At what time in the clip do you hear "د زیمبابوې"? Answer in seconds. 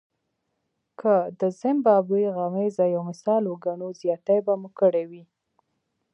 1.39-2.25